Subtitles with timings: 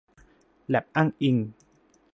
[0.67, 1.37] แล็บอ้างอิง